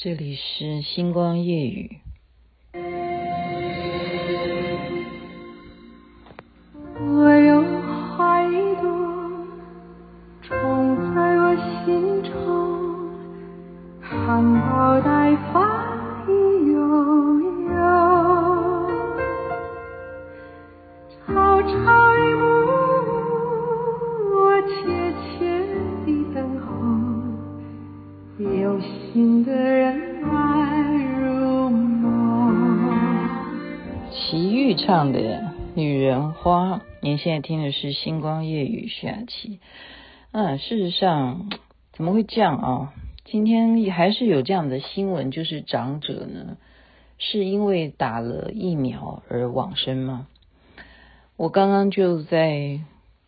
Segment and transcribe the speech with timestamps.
[0.00, 1.98] 这里是星光夜雨。
[7.00, 7.64] 我有
[8.16, 8.88] 花一朵，
[10.40, 12.30] 种在我心中，
[14.00, 15.66] 含苞待放，
[16.28, 16.30] 意
[16.70, 16.78] 悠
[17.74, 17.76] 悠，
[21.26, 22.07] 朝朝。
[34.88, 35.20] 唱的
[35.74, 39.60] 《女人花》，您现在听的是《星光夜雨》下期。
[40.32, 41.50] 嗯，事实上
[41.92, 42.94] 怎么会这样啊？
[43.26, 46.56] 今天还是有这样的新闻，就是长者呢
[47.18, 50.26] 是因为打了疫苗而往生吗？
[51.36, 52.80] 我刚刚就在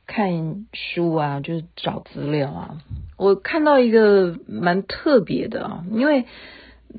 [0.07, 2.79] 看书啊，就是找资料啊，
[3.19, 6.25] 我看到一个蛮特别的啊，因为。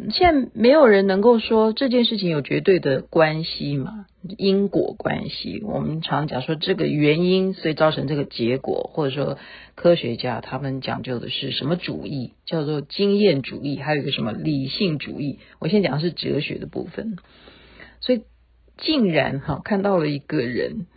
[0.10, 4.06] 现在没有人能够说这件事情有绝对的关系嘛，
[4.38, 5.62] 因果关系。
[5.64, 9.38] 我们常讲说这个原因，所以造成这个结果，或者说
[9.76, 15.40] 科学家他们讲究的是什么主义，叫做经验主义，还有一个什么理性主义。
[15.60, 17.18] 我先讲的是哲学的部分。
[18.00, 18.24] 所以
[18.78, 20.88] 竟然哈看到了一个人，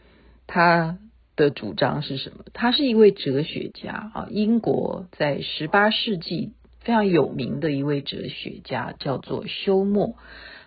[0.46, 0.98] 他
[1.36, 2.44] 的主张是什么？
[2.52, 6.52] 他是一位哲学家啊，英国在十八世纪。
[6.80, 10.16] 非常有名的一位哲学家叫做休谟，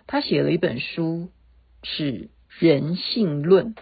[0.08, 1.28] 他写了一本书
[1.84, 2.12] 是
[2.48, 3.74] 《人性论》。《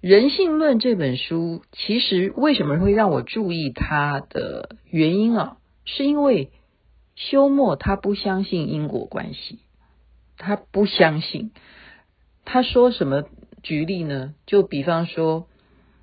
[0.00, 6.50] 人性论》这本书其实为什么会让我注意他的原因啊，是因为
[7.16, 9.58] 休谟他不相信因果关系，
[10.36, 11.52] 他不相信。
[12.44, 13.24] 他说什么？
[13.62, 14.34] 举例呢？
[14.46, 15.48] 就比方说，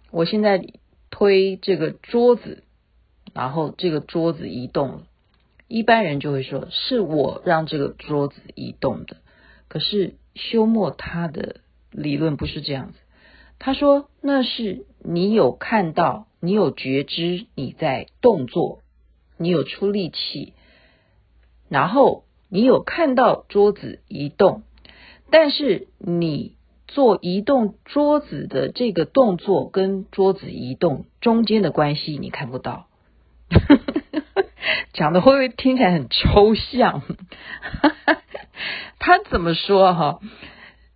[0.09, 0.65] 我现在
[1.09, 2.63] 推这个桌子。
[3.33, 5.03] 然后这个桌子移动了，
[5.69, 9.21] 一般人就会说是我让这个桌子移动的。
[9.69, 11.57] 可是休谟他的
[11.91, 12.97] 理论不是这样子，
[13.59, 18.79] 他说那是你有看到，你有觉知你在动作，
[19.37, 20.53] 你有出力气，
[21.69, 24.63] 然后你有看到桌子移动，
[25.29, 26.55] 但是你
[26.87, 32.87] 做移动桌子的这个动作跟桌子移动中间的关系你看不到。
[34.93, 37.01] 讲的会不会听起来很抽象？
[38.99, 40.19] 他怎么说哈？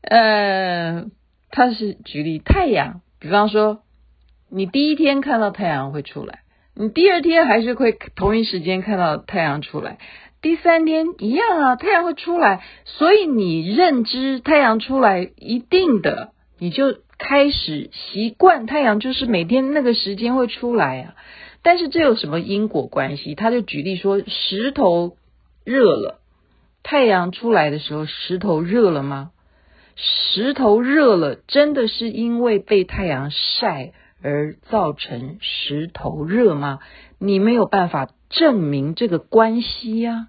[0.01, 1.05] 呃，
[1.49, 3.79] 他是举例太阳，比方说，
[4.49, 6.41] 你第一天看到太阳会出来，
[6.75, 9.97] 你第二天还是会同一时间看到太阳出来，
[10.41, 21.15] 第三天一样啊，太阳会出来，所以你认知太阳出来一定的，你就开始习惯太阳就是每天那个时间会出来啊。
[21.65, 23.33] 但是这有什么因果关系？
[23.33, 25.17] 他就举例说，石头
[25.63, 26.19] 热了，
[26.83, 29.31] 太阳出来的时候，石头热了吗？
[29.95, 36.81] 石头热了，真的是因为被太阳晒而造成石头热吗？
[37.17, 40.27] 你没有办法证明这个关系呀。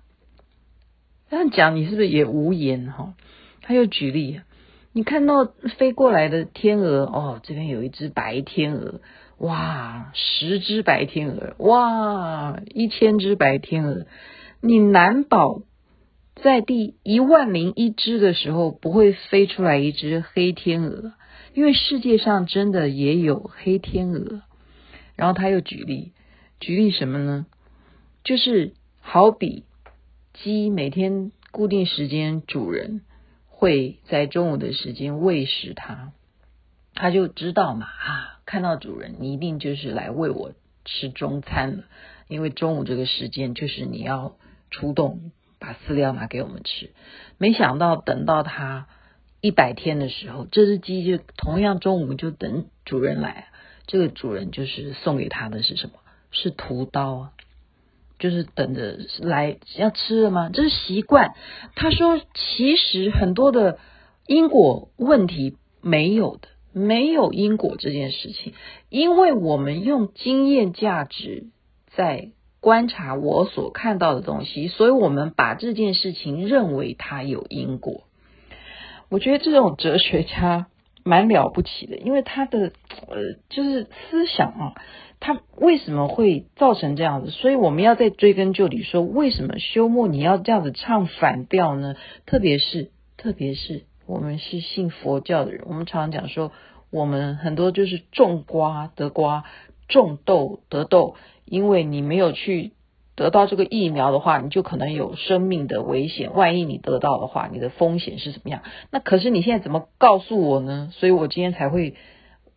[1.29, 3.13] 这样讲，你是不是也无言哈？
[3.61, 4.41] 他又举例，
[4.95, 5.45] 你看到
[5.77, 9.03] 飞过来的天鹅，哦，这边有一只白天鹅。
[9.39, 14.07] 哇，十只白天鹅，哇，一千只白天鹅，
[14.63, 15.61] 你难保
[16.37, 21.13] 在第一万零一只的时候不会飞出来一只黑天鹅，
[21.53, 24.41] 因为世界上真的也有黑天鹅。
[25.17, 26.13] 然后他又举例，
[26.61, 27.47] 举例什么呢？
[28.25, 29.65] 就是好比
[30.33, 33.03] 鸡每天固定时间，主人
[33.49, 36.13] 会在中午的时间喂食它，
[36.95, 38.36] 它就知道嘛啊。
[38.47, 40.53] 看到主人，你一定就是来喂我
[40.85, 41.85] 吃中餐了，
[42.29, 44.37] 因为中午这个时间就是你要
[44.71, 46.91] 出动把饲料拿给我们吃。
[47.37, 48.87] 没想到等到它
[49.41, 53.49] 一百天的时候，这只鸡就同样中午就等主人来，
[53.87, 55.95] 这个主人就是送给他的是什么？
[56.31, 57.33] 是屠刀啊，
[58.19, 60.51] 就是等着来要吃了吗？
[60.53, 61.35] 这是习惯。
[61.75, 63.79] 他说，其实很多的
[64.27, 66.49] 因果问题没有的。
[66.79, 68.53] 没有因果这件事情，
[68.91, 71.47] 因为我们用经验价值
[71.87, 78.05] 在观察我所看到的东西，所以我们把这件事情认为它有因果。
[79.09, 80.67] 我觉得这种哲学家
[81.03, 82.73] 蛮了不起的，因为他的
[83.09, 84.75] 呃就是思想啊，
[85.19, 87.31] 他为什么会造成这样子？
[87.31, 91.95] 所以我们要再追根究底，说为什么休谟你要这样子唱反调呢？
[92.27, 93.85] 特别是，特别是。
[94.07, 96.53] 我们是信佛教的人，我们常常讲说，
[96.91, 99.45] 我们很多就是种瓜得瓜，
[99.89, 102.73] 种豆得豆，因为你没有去
[103.17, 106.35] 得到这个疫苗的话，你就可能有生命的危险。
[106.35, 108.63] 万一你得到的话，你的风险是怎么样？
[108.91, 110.91] 那可是你现在怎么告诉我呢？
[110.93, 111.95] 所以我今天才会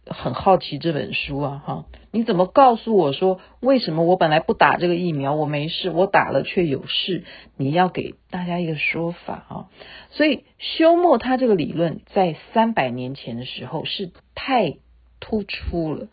[0.09, 1.85] 很好奇这本书啊，哈！
[2.11, 7.23] 你怎么告诉我说，为什么我本来不打这个疫苗，我没事，我打了却有事？
[7.55, 9.69] 你要给大家一个说法啊！
[10.11, 14.77] 所以休谟他这个理论在三百年前的时候是太
[15.19, 16.07] 突出了，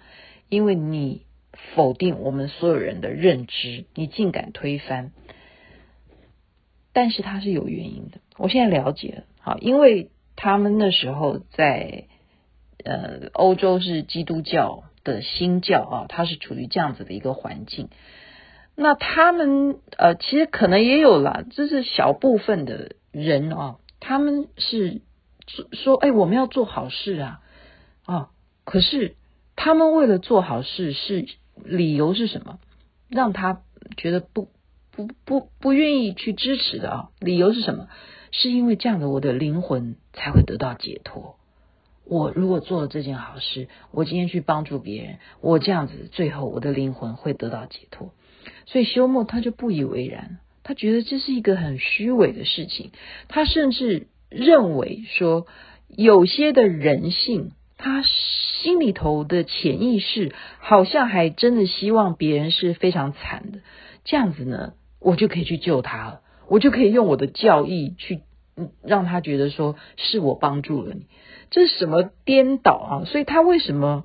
[0.48, 1.26] 因为你。
[1.74, 5.10] 否定我们所有人的认知，你竟敢推翻，
[6.92, 8.18] 但是它是有原因的。
[8.36, 12.08] 我现在了解了，好，因为他们那时候在
[12.86, 17.90] 呃欧洲是基督教的新教啊，它是处于这样子的一个环境。
[18.74, 25.02] 那他们呃其实可能也有啦，这是小部分的人啊，他们是
[25.72, 27.40] 说哎我们要做好事啊
[28.04, 28.30] 啊，
[28.64, 29.16] 可是
[29.56, 31.26] 他们为了做好事是。
[31.64, 32.58] 理由是什么？
[33.08, 33.62] 让他
[33.96, 34.50] 觉得不
[34.92, 37.08] 不不不愿意去支持的啊？
[37.18, 37.88] 理由是什么？
[38.30, 41.38] 是因为这样的，我的灵魂才会得到解脱。
[42.08, 48.12] 我如果做了这件好事，我今天去帮助别人，我这样子，最后我的灵魂会得到解脱。
[48.66, 52.92] 所以休谟他就不以为然，他觉得这是一个很虚伪的事情。
[53.28, 55.46] 他甚至认为说，
[55.88, 57.52] 有些的人性。
[57.78, 58.02] 他
[58.62, 63.58] 心里头的潜意识好像还真的希望别人是非常惨的，
[64.02, 68.22] 这样子呢，我就可以去救他了，我就可以用我的教义去
[68.82, 71.06] 让他觉得说是我帮助了你，
[71.50, 73.04] 这是什么颠倒啊？
[73.06, 74.04] 所以他为什么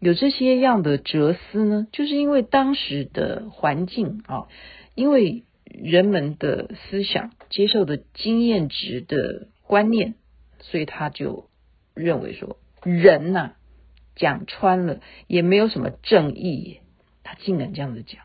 [0.00, 1.86] 有这些样的哲思呢？
[1.92, 4.48] 就是因为当时的环境啊，
[4.94, 10.14] 因为人们的思想接受的经验值的观念，
[10.60, 11.48] 所以他就
[11.94, 12.58] 认为说。
[12.86, 13.52] 人呐、
[14.14, 16.80] 讲穿了也没有什么正义，
[17.22, 18.20] 他竟然这样子讲，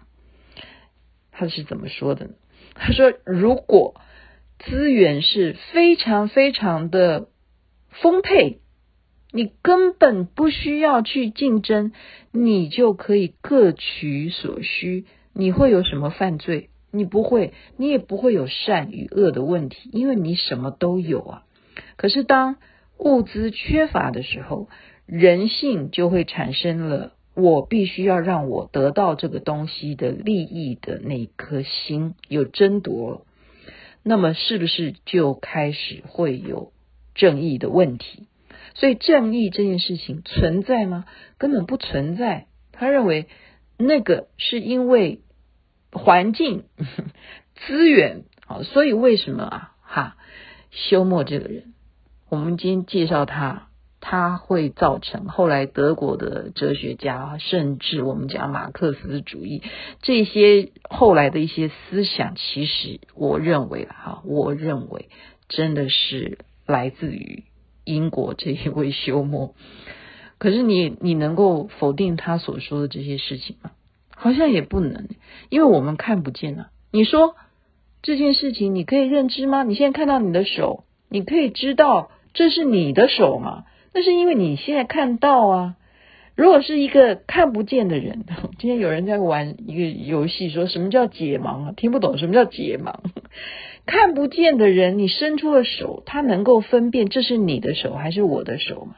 [1.31, 2.31] 他是怎么说的呢？
[2.75, 3.95] 他说：“如果
[4.59, 7.29] 资源是非常非常的
[7.89, 8.59] 丰沛，
[9.31, 11.91] 你根本不需要去竞争，
[12.31, 15.05] 你就可以各取所需。
[15.33, 16.69] 你会有什么犯罪？
[16.91, 21.43] 你不会，你也不会有善与恶的问题，因为你什么都有啊。
[21.95, 22.57] 可是当……
[23.01, 24.67] 物资缺乏的时候，
[25.05, 33.25] 人性就会产生了我必须要让我得到这个东西的利益的那颗心有争夺，
[34.03, 36.71] 那么是不是就开始会有
[37.15, 38.27] 正义的问题？
[38.75, 41.05] 所以正义这件事情存在吗？
[41.37, 42.47] 根本不存在。
[42.71, 43.27] 他认为
[43.77, 45.21] 那个是因为
[45.91, 46.65] 环境
[47.55, 49.75] 资源啊，所以为什么啊？
[49.81, 50.17] 哈，
[50.71, 51.73] 休谟这个人。
[52.29, 53.68] 我们今天介绍他，
[54.01, 59.61] 他会造成后来德国的哲学家，甚至我们讲马克思主义
[60.01, 65.09] 这些后来的一些思想，其实我认为哈，我认为
[65.47, 67.43] 真的是来自于
[67.83, 69.53] 英国这一位休谟。
[70.37, 73.71] 可是你你能够否定他所说的这些事情吗？
[74.15, 75.09] 好像也不能，
[75.49, 76.69] 因为我们看不见啊。
[76.91, 77.35] 你说
[78.01, 79.63] 这件事情你可以认知吗？
[79.63, 82.11] 你现在看到你的手，你可以知道。
[82.31, 83.65] 这是你的手吗？
[83.99, 85.75] 那是因为你现在看到啊。
[86.33, 88.23] 如果是一个看不见的人，
[88.57, 91.73] 今天有人在玩一个游戏，说什么叫解盲啊？
[91.75, 92.95] 听不懂什么叫解盲。
[93.85, 98.95] 看不见的人，你伸出了手，他能够分辨这是你的手还是我的手吗？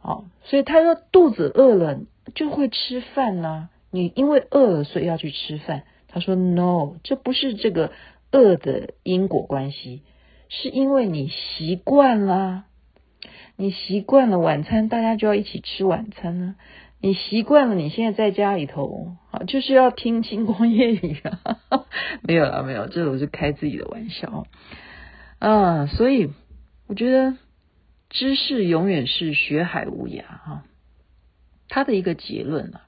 [0.00, 1.98] 哦，所以他说肚子饿了
[2.36, 3.68] 就会吃饭呐。
[3.90, 5.82] 你因为饿了，所以要去吃饭。
[6.06, 7.90] 他说 No，这不是这个
[8.30, 10.02] 饿的因果关系。
[10.48, 12.66] 是因为你习惯了，
[13.56, 16.56] 你习惯了晚餐，大家就要一起吃晚餐呢。
[17.00, 21.84] 你习惯了，你现在在家里头啊，就是要听星光夜语啊。
[22.22, 24.46] 没有啊，没有，这我是开自己的玩笑
[25.38, 25.86] 啊。
[25.86, 26.32] 所以
[26.86, 27.36] 我觉得
[28.10, 30.64] 知识永远是学海无涯哈。
[31.68, 32.82] 他的一个结论啊，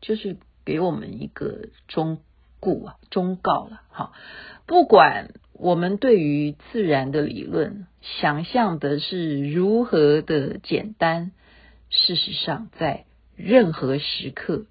[0.00, 2.18] 就是给我们一个忠
[2.60, 4.12] 告啊，忠告了哈，
[4.66, 5.30] 不管。
[5.58, 7.86] 我们对于自然的理论
[8.20, 11.32] 想象的是如何的简单，
[11.90, 13.04] 事实上在
[13.36, 14.66] 任何时刻，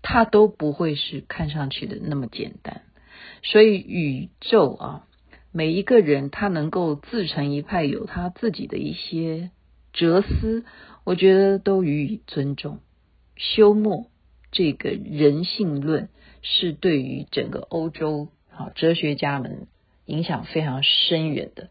[0.00, 2.82] 它都不会是看上去的那么简单。
[3.42, 5.06] 所以宇宙啊，
[5.52, 9.50] 每一个人他能够自成一派，有他自己的一些
[9.92, 10.64] 哲思，
[11.04, 12.80] 我觉得都予以尊重。
[13.36, 14.08] 休谟
[14.50, 16.08] 这个人性论
[16.40, 19.68] 是对于整个欧洲啊哲学家们。
[20.12, 21.70] 影响非常深远的，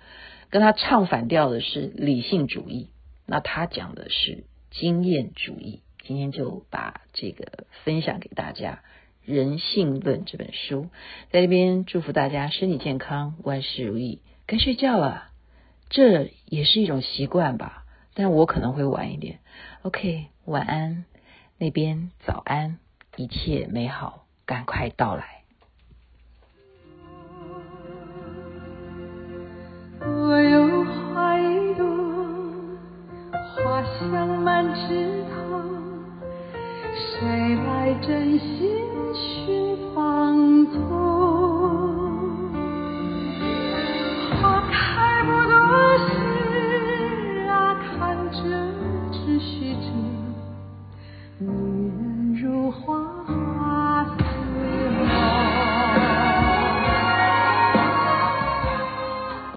[0.50, 2.89] 跟他唱反调的是理性主义，
[3.27, 5.83] 那他讲的是经验主义。
[6.01, 8.81] 今天就把这个分享给大家，
[9.24, 10.89] 人性论》这本书。
[11.29, 14.24] 在这边祝福大家身体健康，万事如意。
[14.48, 15.29] 该睡觉了，
[15.91, 19.38] 这也是一种习惯吧，但我可能会晚一点。
[19.83, 21.05] OK，晚安，
[21.60, 22.79] 那边早安，
[23.17, 25.40] 一切美好，赶快到来。
[38.01, 38.60] 珍惜。